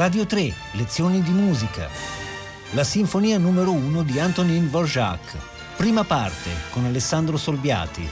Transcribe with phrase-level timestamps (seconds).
[0.00, 1.86] Radio 3, lezioni di musica.
[2.70, 5.36] La sinfonia numero 1 di Antonin Dvorak.
[5.76, 8.08] Prima parte con Alessandro Solbiati.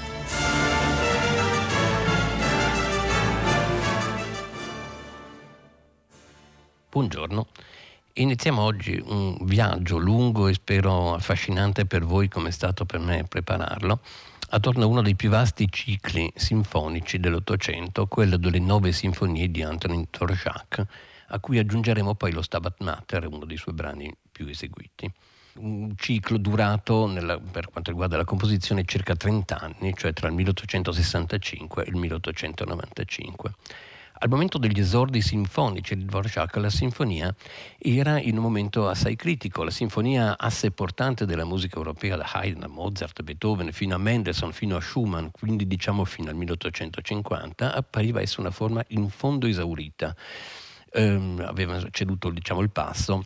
[6.91, 7.47] Buongiorno.
[8.13, 13.25] Iniziamo oggi un viaggio lungo e spero affascinante per voi come è stato per me
[13.27, 14.01] prepararlo,
[14.51, 20.07] attorno a uno dei più vasti cicli sinfonici dell'Ottocento, quello delle nove sinfonie di Antonin
[20.11, 20.87] Dvorak,
[21.29, 25.11] a cui aggiungeremo poi lo Stabat Mater, uno dei suoi brani più eseguiti.
[25.57, 30.35] Un ciclo durato, nella, per quanto riguarda la composizione, circa 30 anni, cioè tra il
[30.35, 33.53] 1865 e il 1895.
[34.21, 37.33] Al momento degli esordi sinfonici di Dvorak, la sinfonia
[37.79, 39.63] era in un momento assai critico.
[39.63, 44.53] La sinfonia asse portante della musica europea, da Haydn a Mozart, Beethoven, fino a Mendelssohn,
[44.53, 50.17] fino a Schumann, quindi diciamo fino al 1850, appariva essere una forma in fondo esaurita
[50.93, 53.25] ehm, aveva ceduto diciamo, il passo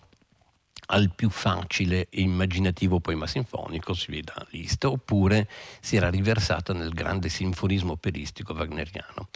[0.87, 5.49] al più facile e immaginativo poema sinfonico, si vede a Liszt, oppure
[5.81, 9.29] si era riversata nel grande sinfonismo operistico wagneriano.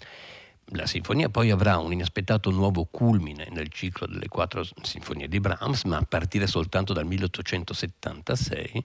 [0.71, 5.85] La sinfonia poi avrà un inaspettato nuovo culmine nel ciclo delle quattro sinfonie di Brahms,
[5.85, 8.85] ma a partire soltanto dal 1876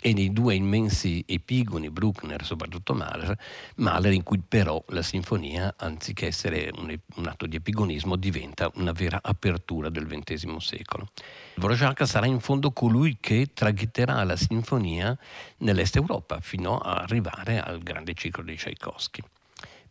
[0.00, 3.38] e nei due immensi epigoni, Bruckner soprattutto Mahler,
[3.76, 8.92] Mahler in cui però la sinfonia, anziché essere un, un atto di epigonismo, diventa una
[8.92, 11.10] vera apertura del XX secolo.
[11.54, 15.16] Dvorak sarà in fondo colui che traghetterà la sinfonia
[15.58, 19.22] nell'Est Europa fino ad arrivare al grande ciclo di Tchaikovsky.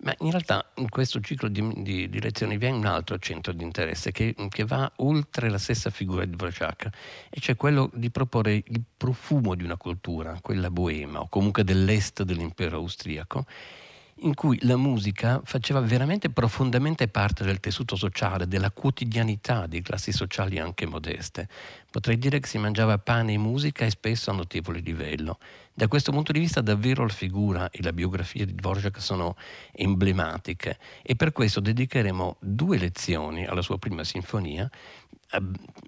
[0.03, 3.53] Ma in realtà in questo ciclo di, di, di lezioni vi è un altro centro
[3.53, 6.89] di interesse che, che, va oltre la stessa figura di Dvorak,
[7.29, 12.23] e cioè quello di proporre il profumo di una cultura, quella boema o comunque dell'est
[12.23, 13.45] dell'impero austriaco,
[14.19, 20.11] in cui la musica faceva veramente profondamente parte del tessuto sociale, della quotidianità di classi
[20.11, 21.47] sociali anche modeste.
[21.89, 25.39] Potrei dire che si mangiava pane e musica e spesso a notevole livello.
[25.73, 29.35] Da questo punto di vista davvero la figura e la biografia di Dvorak sono
[29.71, 34.69] emblematiche e per questo dedicheremo due lezioni alla sua prima sinfonia,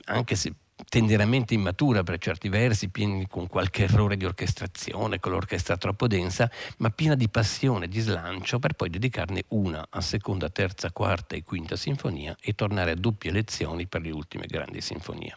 [0.05, 0.53] anche se
[0.89, 2.89] tenderamente immatura per certi versi,
[3.27, 8.59] con qualche errore di orchestrazione, con l'orchestra troppo densa, ma piena di passione, di slancio,
[8.59, 13.31] per poi dedicarne una a seconda, terza, quarta e quinta sinfonia e tornare a doppie
[13.31, 15.35] lezioni per le ultime grandi sinfonie.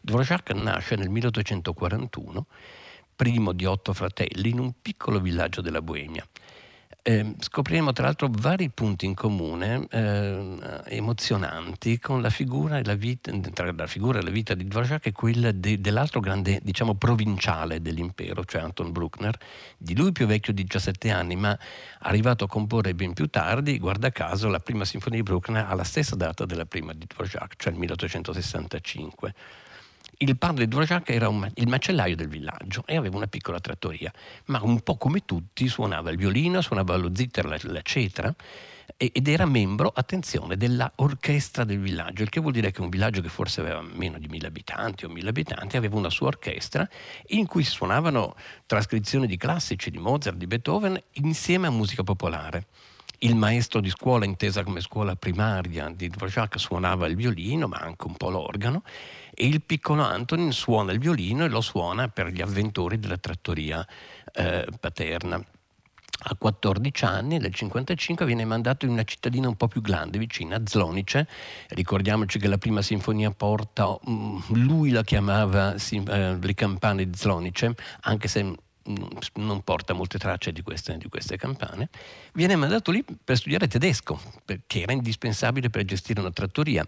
[0.00, 2.46] Dvorak nasce nel 1841,
[3.16, 6.26] primo di otto fratelli, in un piccolo villaggio della Boemia.
[7.06, 10.56] Eh, scopriremo tra l'altro vari punti in comune eh,
[10.86, 15.04] emozionanti con la figura, e la, vita, tra la figura e la vita di Dvorak
[15.04, 19.36] e quella de, dell'altro grande diciamo, provinciale dell'impero, cioè Anton Bruckner,
[19.76, 21.58] di lui più vecchio di 17 anni, ma
[21.98, 25.84] arrivato a comporre ben più tardi, guarda caso, la prima sinfonia di Bruckner ha la
[25.84, 29.34] stessa data della prima di Dvorak, cioè il 1865.
[30.18, 34.12] Il padre di Dvorak era un, il macellaio del villaggio e aveva una piccola trattoria,
[34.46, 38.34] ma un po' come tutti suonava il violino, suonava lo zitter, la, la cetra
[38.96, 43.22] ed era membro, attenzione, della orchestra del villaggio, il che vuol dire che un villaggio
[43.22, 46.88] che forse aveva meno di mille abitanti o mille abitanti aveva una sua orchestra
[47.28, 48.36] in cui suonavano
[48.66, 52.66] trascrizioni di classici, di Mozart, di Beethoven, insieme a musica popolare.
[53.18, 58.06] Il maestro di scuola, intesa come scuola primaria di Dvorak, suonava il violino, ma anche
[58.06, 58.82] un po' l'organo,
[59.32, 63.86] e il piccolo Antonin suona il violino e lo suona per gli avventori della trattoria
[64.32, 65.42] eh, paterna.
[66.26, 70.56] A 14 anni, nel 1955, viene mandato in una cittadina un po' più grande, vicina,
[70.56, 71.26] a Zlonice.
[71.68, 77.74] Ricordiamoci che la prima sinfonia porta, mm, lui la chiamava eh, Le campane di Zlonice,
[78.02, 78.54] anche se
[79.34, 81.88] non porta molte tracce di queste, di queste, campane,
[82.34, 84.20] viene mandato lì per studiare tedesco,
[84.66, 86.86] che era indispensabile per gestire una trattoria.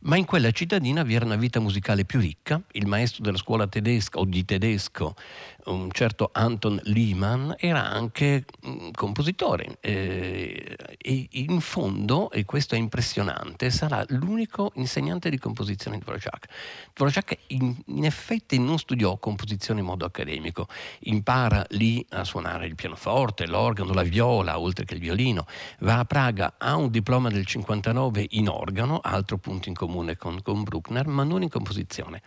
[0.00, 2.62] Ma in quella cittadina vi era una vita musicale più ricca.
[2.72, 5.16] Il maestro della scuola tedesca o di tedesco,
[5.64, 9.78] un certo Anton Lehmann, era anche un compositore.
[9.80, 16.46] Eh, e in fondo, e questo è impressionante, sarà l'unico insegnante di composizione di Dvorak.
[16.94, 20.68] Dvorak in, in effetti non studiò composizione in modo accademico,
[21.00, 25.46] impara lì a suonare il pianoforte, l'organo, la viola, oltre che il violino.
[25.80, 30.18] Va a Praga, ha un diploma del 59 in organo, altro punto in comune comune
[30.18, 32.20] con, con Bruckner, ma non in composizione.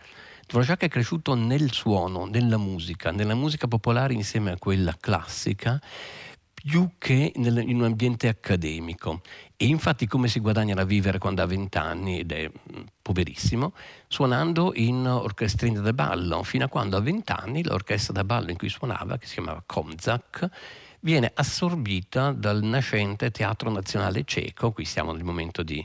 [0.48, 5.80] Dvorak è cresciuto nel suono, nella musica, nella musica popolare insieme a quella classica,
[6.52, 9.20] più che nel, in un ambiente accademico.
[9.56, 13.72] E infatti come si guadagna da vivere quando ha 20 anni ed è mm, poverissimo?
[14.08, 18.56] Suonando in orchestrine da ballo, fino a quando a 20 anni l'orchestra da ballo in
[18.56, 20.48] cui suonava, che si chiamava Komzak,
[21.00, 25.84] viene assorbita dal nascente Teatro Nazionale Ceco, qui siamo nel momento di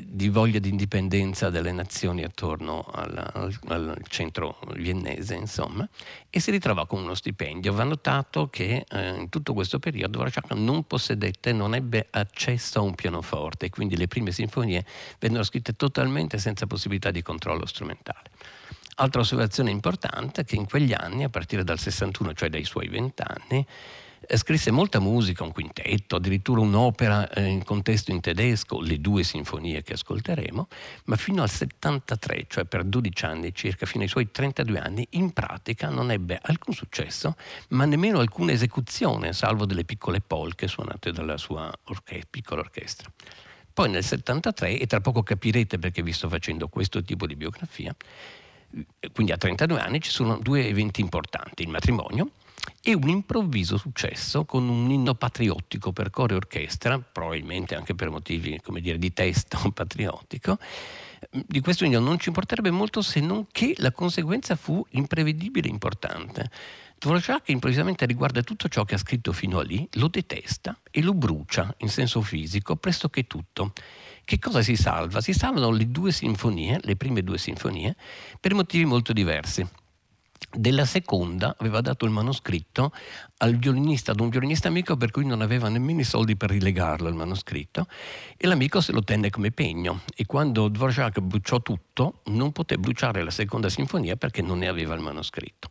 [0.00, 5.86] di voglia di indipendenza delle nazioni attorno al, al, al, centro viennese, insomma,
[6.30, 7.72] e si ritrova con uno stipendio.
[7.72, 12.82] Va notato che eh, in tutto questo periodo Dvorak non possedette, non ebbe accesso a
[12.82, 14.84] un pianoforte, quindi le prime sinfonie
[15.18, 18.30] vennero scritte totalmente senza possibilità di controllo strumentale.
[18.96, 22.88] Altra osservazione importante è che in quegli anni, a partire dal 61, cioè dai suoi
[22.88, 23.66] vent'anni,
[24.36, 29.82] scrisse molta musica, un quintetto, addirittura un'opera eh, in contesto in tedesco, le due sinfonie
[29.82, 30.68] che ascolteremo,
[31.04, 35.32] ma fino al 73, cioè per 12 anni circa, fino ai suoi 32 anni, in
[35.32, 37.36] pratica non ebbe alcun successo,
[37.68, 43.10] ma nemmeno alcuna esecuzione, salvo delle piccole polche suonate dalla sua orche- piccola orchestra.
[43.72, 47.94] Poi nel 73, e tra poco capirete perché vi sto facendo questo tipo di biografia,
[49.12, 52.30] quindi a 32 anni ci sono due eventi importanti, il matrimonio
[52.82, 58.10] e un improvviso successo con un inno patriottico per coro e orchestra, probabilmente anche per
[58.10, 60.58] motivi dire, di testo patriottico.
[61.30, 65.70] Di questo inno non ci importerebbe molto se non che la conseguenza fu imprevedibile e
[65.70, 66.50] importante.
[66.98, 71.14] Dvorak improvvisamente riguarda tutto ciò che ha scritto fino a lì, lo detesta e lo
[71.14, 73.72] brucia in senso fisico pressoché tutto.
[74.24, 75.20] Che cosa si salva?
[75.20, 77.96] Si salvano le due sinfonie, le prime due sinfonie,
[78.38, 79.66] per motivi molto diversi
[80.50, 82.92] della seconda aveva dato il manoscritto
[83.56, 87.14] violinista, ad un violinista amico per cui non aveva nemmeno i soldi per rilegarlo il
[87.14, 87.86] manoscritto
[88.36, 93.22] e l'amico se lo tenne come pegno e quando Dvorak bruciò tutto non poté bruciare
[93.22, 95.70] la seconda sinfonia perché non ne aveva il manoscritto.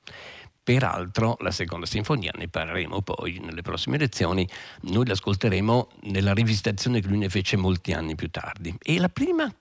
[0.64, 4.48] Peraltro la seconda sinfonia, ne parleremo poi nelle prossime lezioni,
[4.82, 8.76] noi l'ascolteremo nella rivisitazione che lui ne fece molti anni più tardi.
[8.80, 9.52] E la prima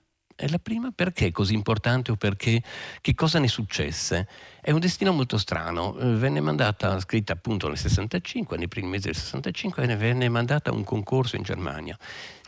[0.49, 2.63] la prima perché è così importante o perché
[3.01, 4.27] che cosa ne successe?
[4.63, 5.97] È un destino molto strano.
[5.97, 10.69] Eh, venne mandata, scritta appunto nel 65, nei primi mesi del 65, e venne mandata
[10.69, 11.97] a un concorso in Germania.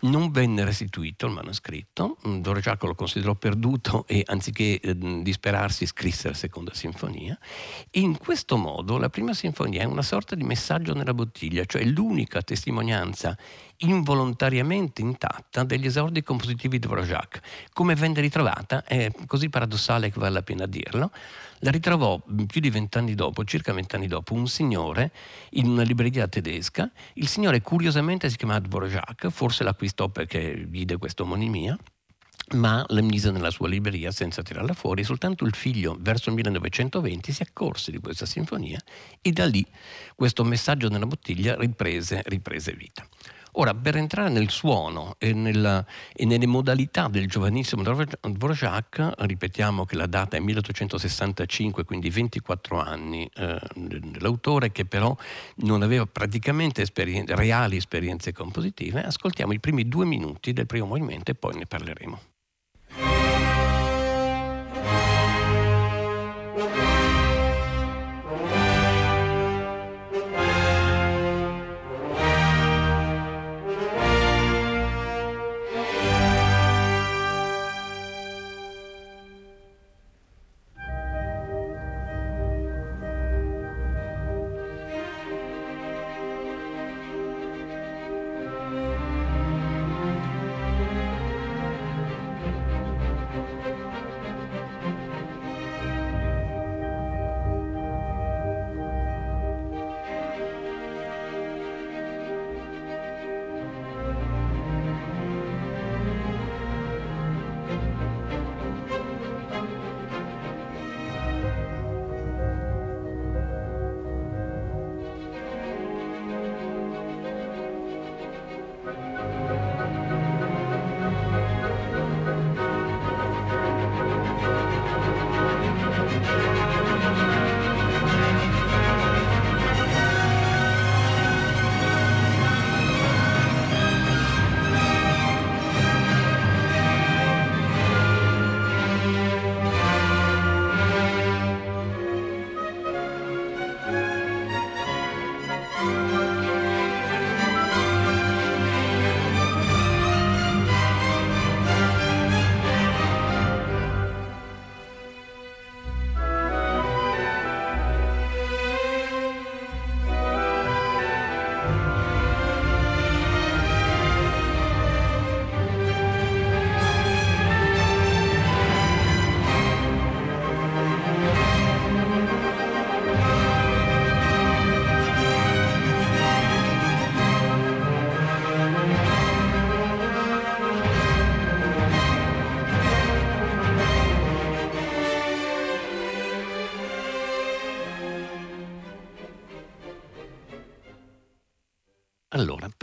[0.02, 6.28] Non venne restituito il manoscritto, mm, Dvorak lo considerò perduto e anziché eh, disperarsi scrisse
[6.28, 7.36] la seconda sinfonia.
[7.90, 11.84] E in questo modo la prima sinfonia è una sorta di messaggio nella bottiglia, cioè
[11.84, 13.36] l'unica testimonianza
[13.78, 17.40] involontariamente intatta degli esordi compositivi di Dvorak.
[17.74, 21.12] Come venne ritrovata è così paradossale che vale la pena dirlo
[21.64, 22.03] la ritrovò
[22.48, 25.12] più di vent'anni dopo, circa vent'anni dopo, un signore
[25.52, 26.92] in una libreria tedesca.
[27.14, 31.78] Il signore curiosamente si chiamava Dvorak, forse l'acquistò perché vide questa omonimia
[32.52, 35.04] ma la mise nella sua libreria senza tirarla fuori.
[35.04, 38.80] Soltanto il figlio, verso il 1920, si accorse di questa sinfonia
[39.22, 39.66] e da lì
[40.16, 43.08] questo messaggio nella bottiglia riprese, riprese vita.
[43.54, 49.96] Ora, per entrare nel suono e, nella, e nelle modalità del giovanissimo Dvorak, ripetiamo che
[49.96, 55.16] la data è 1865, quindi 24 anni eh, dell'autore, che però
[55.58, 61.30] non aveva praticamente esperien- reali esperienze compositive, ascoltiamo i primi due minuti del primo movimento
[61.30, 62.33] e poi ne parleremo.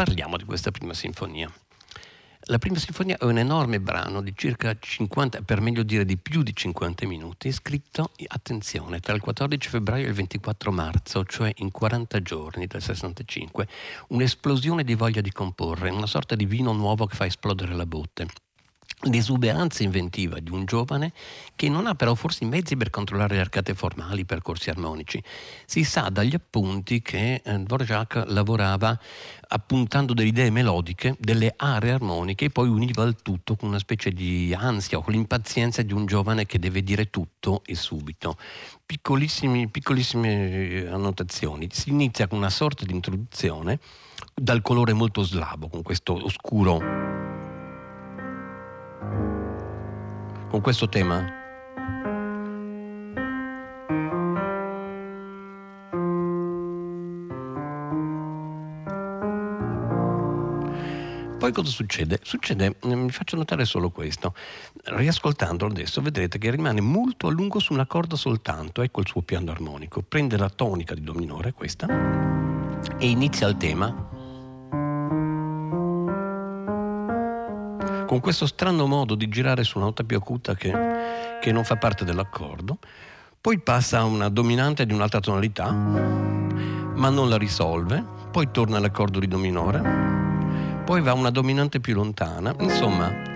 [0.02, 1.52] Parliamo di questa prima sinfonia.
[2.44, 6.42] La prima sinfonia è un enorme brano di circa 50, per meglio dire di più
[6.42, 11.70] di 50 minuti, scritto, attenzione, tra il 14 febbraio e il 24 marzo, cioè in
[11.70, 13.68] 40 giorni del 65,
[14.08, 18.26] un'esplosione di voglia di comporre, una sorta di vino nuovo che fa esplodere la botte
[19.04, 21.12] l'esuberanza inventiva di un giovane
[21.56, 25.22] che non ha però forse i mezzi per controllare le arcate formali, i percorsi armonici.
[25.64, 28.98] Si sa dagli appunti che eh, Dvorak lavorava
[29.52, 34.10] appuntando delle idee melodiche, delle aree armoniche e poi univa il tutto con una specie
[34.10, 38.36] di ansia o con l'impazienza di un giovane che deve dire tutto e subito.
[38.84, 41.68] Piccolissime, piccolissime annotazioni.
[41.70, 43.78] Si inizia con una sorta di introduzione
[44.34, 47.19] dal colore molto slavo, con questo oscuro
[50.50, 51.38] con questo tema?
[61.38, 62.18] Poi cosa succede?
[62.22, 64.34] Succede, mm, mi faccio notare solo questo,
[64.84, 69.22] riascoltandolo adesso vedrete che rimane molto a lungo su una corda soltanto, ecco il suo
[69.22, 71.86] piano armonico, prende la tonica di Do minore, questa,
[72.98, 74.09] e inizia il tema
[78.10, 80.74] con questo strano modo di girare su una nota più acuta che,
[81.40, 82.78] che non fa parte dell'accordo,
[83.40, 89.20] poi passa a una dominante di un'altra tonalità, ma non la risolve, poi torna all'accordo
[89.20, 93.29] di Do minore, poi va a una dominante più lontana, insomma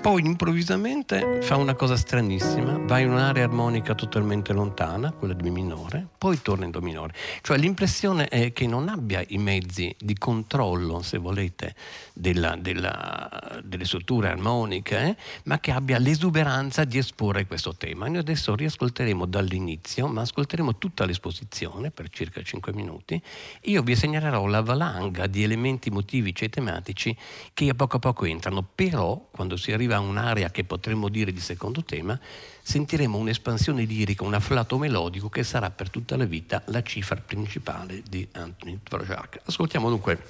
[0.00, 5.50] poi improvvisamente fa una cosa stranissima, va in un'area armonica totalmente lontana, quella di Mi
[5.50, 7.12] minore, poi torna in Do minore.
[7.42, 11.74] Cioè l'impressione è che non abbia i mezzi di controllo, se volete,
[12.14, 18.08] della, della, delle strutture armoniche, eh, ma che abbia l'esuberanza di esporre questo tema.
[18.08, 23.20] Noi adesso riascolteremo dall'inizio, ma ascolteremo tutta l'esposizione per circa 5 minuti.
[23.64, 27.14] Io vi segnalerò la valanga di elementi motivici e tematici
[27.52, 31.08] che a poco a poco entrano, però quando si arriva arriva a un'area che potremmo
[31.08, 32.18] dire di secondo tema,
[32.62, 38.02] sentiremo un'espansione lirica, un afflato melodico che sarà per tutta la vita la cifra principale
[38.08, 39.40] di Anthony Dvorak.
[39.44, 40.24] Ascoltiamo dunque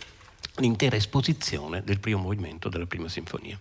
[0.57, 3.59] l'intera esposizione del primo movimento della prima sinfonia.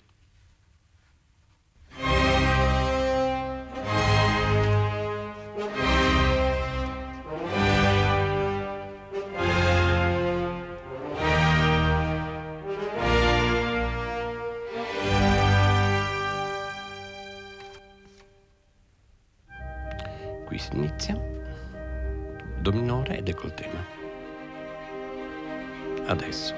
[23.21, 23.85] Ecco il tema.
[26.07, 26.55] Adesso.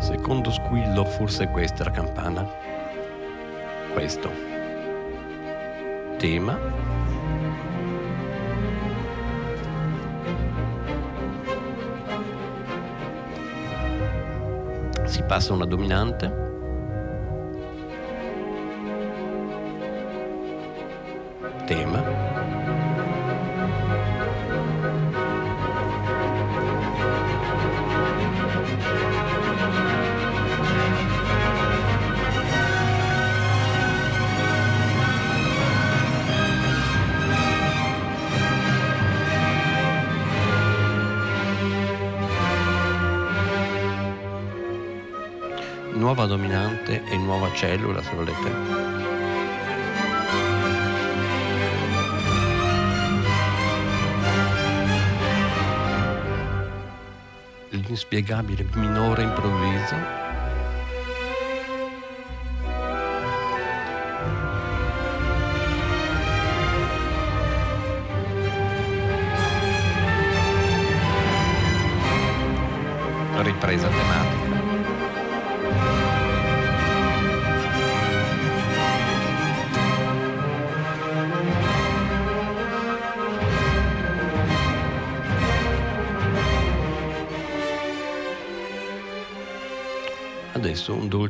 [0.00, 2.48] Secondo squillo, forse questa è la campana.
[3.92, 4.30] Questo.
[6.16, 6.58] Tema
[15.04, 16.43] si passa una dominante,
[21.74, 22.00] tema,
[45.94, 49.03] nuova dominante e nuova cellula, se volete.
[57.94, 60.23] L'inspiegabile minore improvviso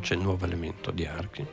[0.05, 1.45] un dolce nuovo elemento di archi.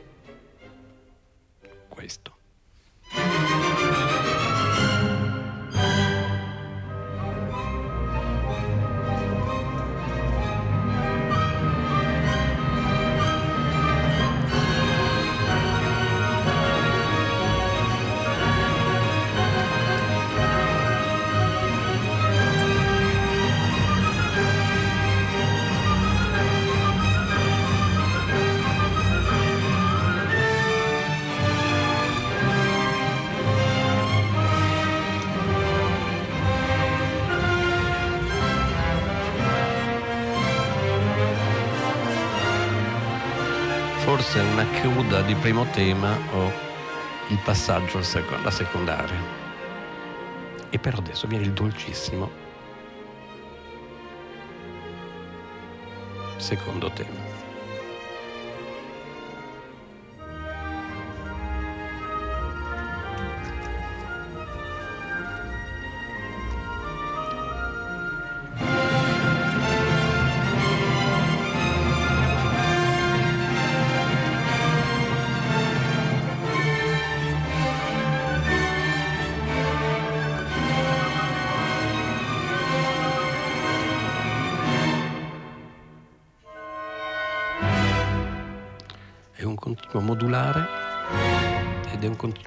[44.33, 46.51] Forse una coda di primo tema o
[47.27, 49.19] il passaggio alla secondaria.
[50.71, 52.31] E però adesso viene il dolcissimo
[56.37, 57.32] secondo tema.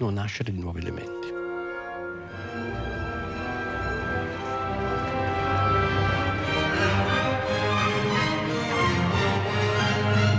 [0.04, 1.32] Un continuo nascere di nuovi elementi.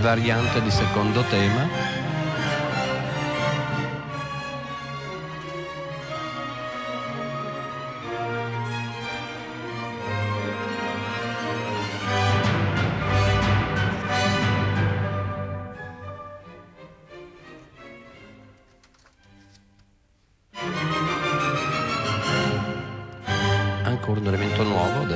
[0.01, 1.96] Variante di secondo tema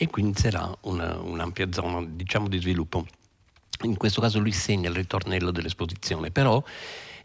[0.00, 3.04] e qui inizierà una, un'ampia zona diciamo, di sviluppo.
[3.82, 6.62] In questo caso lui segna il ritornello dell'esposizione, però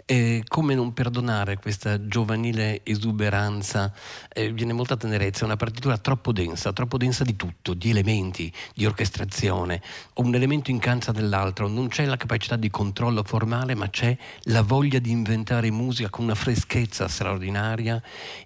[0.05, 3.93] eh, come non perdonare questa giovanile esuberanza?
[4.31, 8.51] Eh, viene molta tenerezza, è una partitura troppo densa, troppo densa di tutto, di elementi,
[8.73, 9.81] di orchestrazione,
[10.15, 14.99] un elemento incalza dell'altro, non c'è la capacità di controllo formale, ma c'è la voglia
[14.99, 18.01] di inventare musica con una freschezza straordinaria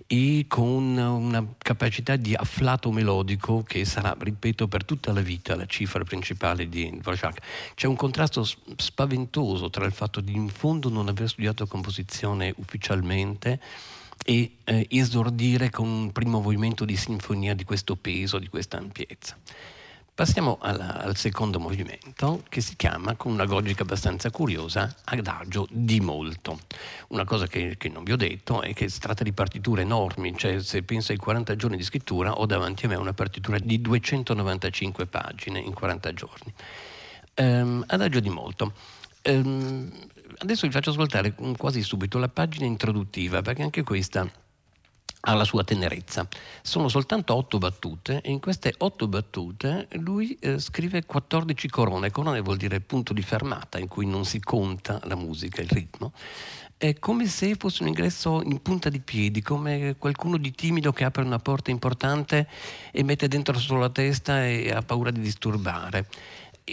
[0.06, 5.66] e con una capacità di afflato melodico che sarà, ripeto, per tutta la vita la
[5.66, 7.42] cifra principale di Dvorak.
[7.76, 13.60] C'è un contrasto spaventoso tra il fatto di in fondo non aver studiato composizione ufficialmente
[14.26, 19.38] e eh, esordire con un primo movimento di sinfonia di questo peso, di questa ampiezza.
[20.16, 26.00] Passiamo alla, al secondo movimento che si chiama, con una logica abbastanza curiosa, adagio di
[26.00, 26.60] molto.
[27.10, 30.36] Una cosa che, che, non vi ho detto è che si tratta di partiture enormi,
[30.36, 33.80] cioè se penso ai 40 giorni di scrittura ho davanti a me una partitura di
[33.80, 36.54] 295 pagine in 40 giorni.
[37.36, 38.74] Um, adagio di molto.
[39.26, 39.92] Um,
[40.40, 44.30] adesso vi faccio ascoltare quasi subito la pagina introduttiva, perché anche questa
[45.20, 46.28] ha la sua tenerezza.
[46.62, 52.12] Sono soltanto otto battute e in queste otto battute lui eh, scrive 14 corone.
[52.12, 56.14] Corone vuol dire punto di fermata in cui non si conta la musica, il ritmo.
[56.78, 61.04] È come se fosse un ingresso in punta di piedi, come qualcuno di timido che
[61.04, 62.48] apre una porta importante
[62.92, 66.08] e mette dentro solo la testa e ha paura di disturbare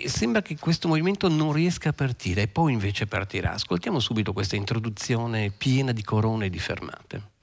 [0.07, 3.53] sembra che questo movimento non riesca a partire e poi invece partirà.
[3.53, 7.34] Ascoltiamo subito questa introduzione piena di corone e di fermate.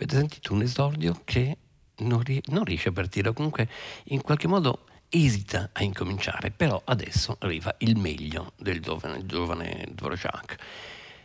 [0.00, 1.56] Avete sentito un esordio che
[1.98, 3.68] non, ri- non riesce a partire, o comunque
[4.04, 10.56] in qualche modo esita a incominciare, però adesso arriva il meglio del giovane, giovane Dvorak.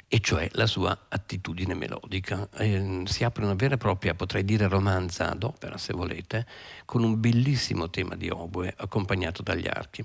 [0.07, 2.49] e cioè la sua attitudine melodica.
[2.57, 6.47] Eh, si apre una vera e propria, potrei dire, romanza ad opera, se volete,
[6.85, 10.03] con un bellissimo tema di oboe accompagnato dagli archi.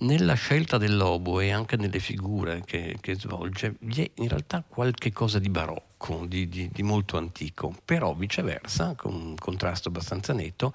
[0.00, 5.10] Nella scelta dell'oboe e anche nelle figure che, che, svolge vi è in realtà qualche
[5.10, 5.87] cosa di barocco,
[6.26, 10.72] di, di, di, molto antico, però viceversa, con un contrasto abbastanza netto,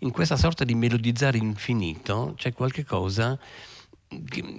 [0.00, 3.38] in questa sorta di melodizzare infinito c'è qualche cosa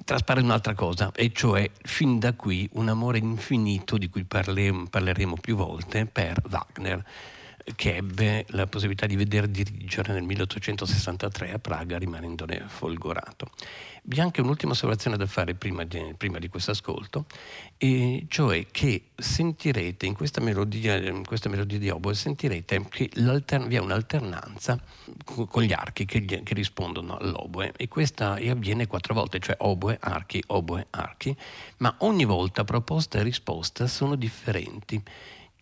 [0.06, 5.36] traspare un'altra cosa, e cioè fin da qui un amore infinito di cui parle, parleremo
[5.36, 7.04] più volte per Wagner
[7.76, 13.50] che ebbe la possibilità di vedere dirigere nel 1863 a Praga rimanendone folgorato.
[14.04, 17.26] Vi è anche un'ultima osservazione da fare prima di, prima di questo ascolto,
[17.78, 23.76] e cioè che sentirete in questa melodia, in questa melodia di oboe, sentirete che vi
[23.76, 24.82] è un'alternanza
[25.24, 30.44] con gli archi che, che rispondono all'oboe e questa avviene quattro volte, cioè oboe, archi,
[30.48, 31.36] oboe, archi,
[31.78, 35.02] ma ogni volta proposta e risposta sono differenti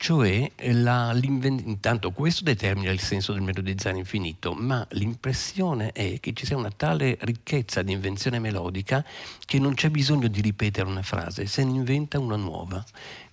[0.01, 6.45] cioè la, intanto questo determina il senso del melodizzare infinito, ma l'impressione è che ci
[6.45, 9.03] sia una tale ricchezza di invenzione melodica
[9.45, 12.81] che non c'è bisogno di ripetere una frase, se ne inventa una nuova.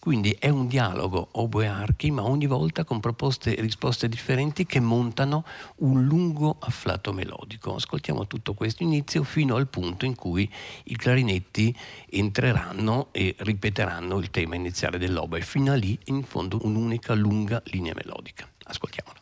[0.07, 5.45] Quindi è un dialogo oboe-archi, ma ogni volta con proposte e risposte differenti che montano
[5.79, 7.75] un lungo afflato melodico.
[7.75, 10.49] Ascoltiamo tutto questo inizio fino al punto in cui
[10.85, 11.77] i clarinetti
[12.09, 15.41] entreranno e ripeteranno il tema iniziale dell'oboe.
[15.41, 18.49] Fino a lì, in fondo, un'unica lunga linea melodica.
[18.63, 19.16] Ascoltiamola.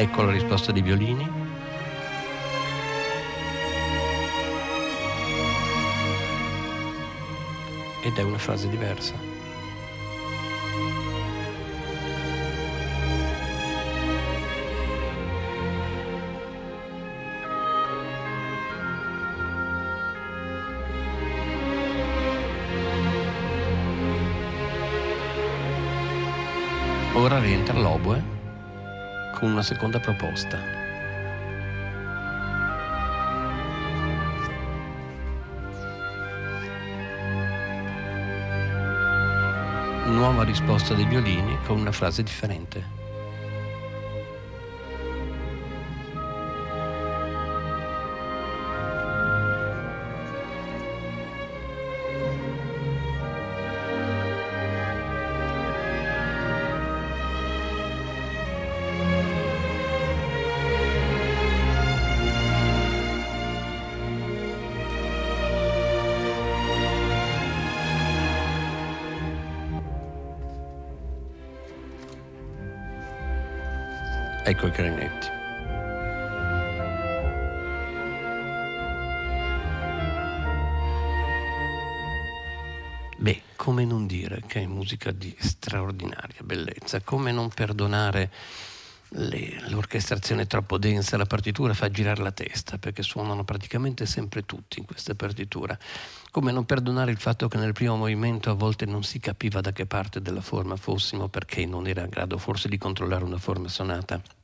[0.00, 1.30] Ecco la risposta dei violini.
[8.02, 9.12] Ed è una frase diversa.
[27.12, 28.39] Ora rientra l'oboe
[29.40, 30.58] con una seconda proposta.
[40.04, 42.99] Nuova risposta dei violini con una frase differente.
[74.42, 75.28] Ecco i clarinetti.
[83.18, 88.30] Beh, come non dire che è musica di straordinaria bellezza, come non perdonare
[89.10, 94.78] le, l'orchestrazione troppo densa, la partitura fa girare la testa perché suonano praticamente sempre tutti
[94.78, 95.78] in questa partitura.
[96.30, 99.72] Come non perdonare il fatto che nel primo movimento a volte non si capiva da
[99.72, 103.68] che parte della forma fossimo perché non era in grado forse di controllare una forma
[103.68, 104.39] sonata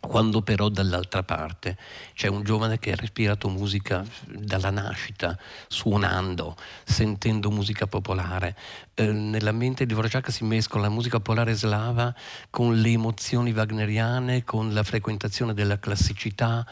[0.00, 1.76] quando però dall'altra parte
[2.14, 8.56] c'è un giovane che ha respirato musica dalla nascita, suonando, sentendo musica popolare.
[8.94, 12.14] Eh, nella mente di Dvorak si mescola la musica popolare slava
[12.48, 16.66] con le emozioni wagneriane, con la frequentazione della classicità.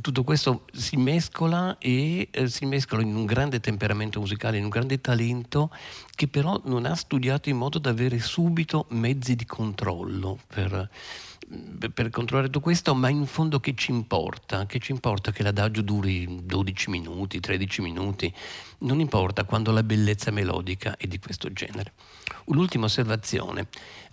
[0.00, 4.70] Tutto questo si mescola e eh, si mescola in un grande temperamento musicale, in un
[4.70, 5.70] grande talento
[6.14, 10.88] che però non ha studiato in modo da avere subito mezzi di controllo per
[11.92, 14.66] per controllare tutto questo, ma in fondo che ci importa?
[14.66, 18.32] Che ci importa che l'adagio duri 12 minuti, 13 minuti?
[18.78, 21.92] Non importa quando la bellezza melodica è di questo genere.
[22.46, 23.68] Un'ultima osservazione.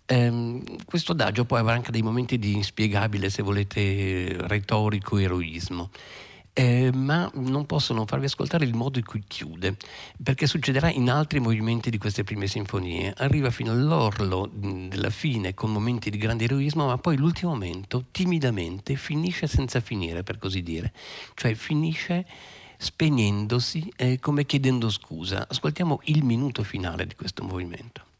[0.05, 5.89] Eh, questo adagio può avere anche dei momenti di inspiegabile, se volete, retorico eroismo
[6.53, 9.77] eh, ma non posso non farvi ascoltare il modo in cui chiude,
[10.21, 13.13] perché succederà in altri movimenti di queste prime sinfonie.
[13.17, 18.95] Arriva fino all'orlo della fine con momenti di grande eroismo, ma poi l'ultimo momento timidamente
[18.95, 20.91] finisce senza finire, per così dire,
[21.35, 22.25] cioè finisce
[22.77, 25.45] spegnendosi e come chiedendo scusa.
[25.47, 28.10] Ascoltiamo il minuto finale di questo movimento.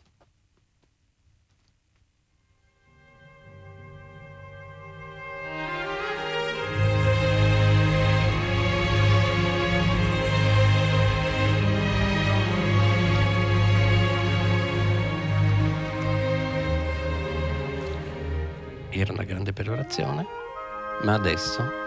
[19.02, 20.26] Era una grande perorazione,
[21.04, 21.81] ma adesso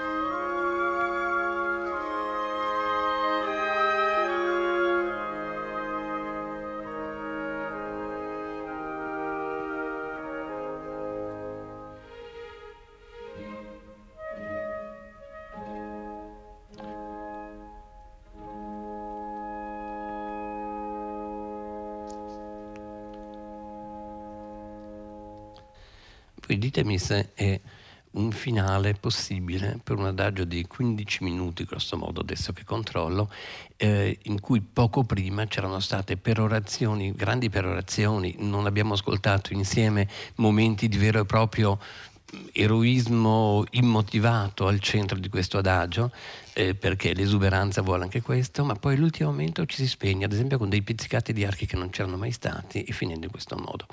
[26.75, 27.61] ditemi se è
[28.15, 33.31] un finale possibile per un adagio di 15 minuti, grosso modo, adesso che controllo,
[33.77, 40.89] eh, in cui poco prima c'erano state perorazioni, grandi perorazioni, non abbiamo ascoltato insieme momenti
[40.89, 41.79] di vero e proprio
[42.51, 46.11] eroismo immotivato al centro di questo adagio,
[46.55, 50.59] eh, perché l'esuberanza vuole anche questo, ma poi all'ultimo momento ci si spegne, ad esempio
[50.59, 53.87] con dei pizzicati di archi che non c'erano mai stati e finendo in questo modo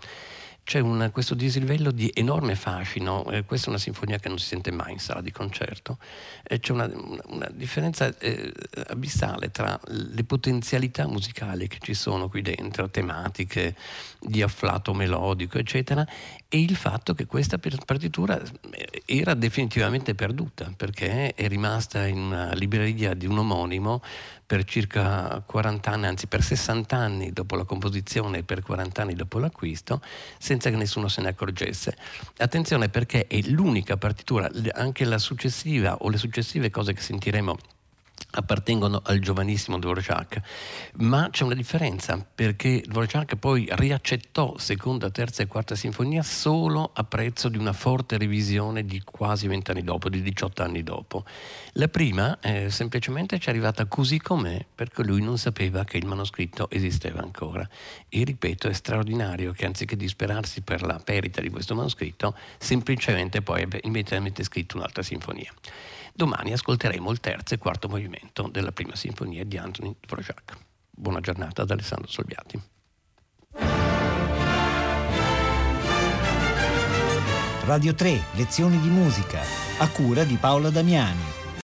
[0.63, 4.45] c'è un, questo dislivello di enorme fascino, eh, questa è una sinfonia che non si
[4.45, 5.97] sente mai in sala di concerto,
[6.43, 6.89] eh, c'è una,
[7.28, 8.54] una, differenza eh,
[8.88, 13.76] abissale tra le potenzialità musicali che ci sono qui dentro, tematiche
[14.19, 16.08] di afflato melodico, eccetera,
[16.53, 18.37] e il fatto che questa partitura
[18.71, 24.01] eh, era definitivamente perduta perché è rimasta in una libreria di un omonimo
[24.45, 29.13] per circa 40 anni, anzi per 60 anni dopo la composizione e per 40 anni
[29.13, 30.01] dopo l'acquisto,
[30.37, 31.95] senza che nessuno se ne accorgesse.
[32.35, 37.57] Attenzione perché è l'unica partitura, anche la successiva o le successive cose che sentiremo
[38.31, 40.41] appartengono al giovanissimo Dvorak,
[40.97, 47.03] ma c'è una differenza perché Dvorak poi riaccettò seconda, terza e quarta sinfonia solo a
[47.03, 51.23] prezzo di una forte revisione di quasi vent'anni dopo, di 18 anni dopo.
[51.73, 56.05] La prima eh, semplicemente ci è arrivata così com'è perché lui non sapeva che il
[56.05, 57.67] manoscritto esisteva ancora.
[58.10, 63.63] E ripeto, è straordinario che anziché disperarsi per la perdita di questo manoscritto, semplicemente poi
[63.63, 65.51] abbia immediatamente scritto un'altra sinfonia.
[66.13, 70.58] Domani ascolteremo il terzo e quarto movimento della prima sinfonia di Anthony Dvorak.
[70.89, 72.62] Buona giornata da Alessandro Solviati.
[77.63, 79.41] Radio 3, lezioni di musica,
[79.78, 81.40] a cura di Paola Damiani